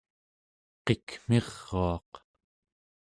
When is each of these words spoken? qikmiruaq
qikmiruaq 0.85 2.11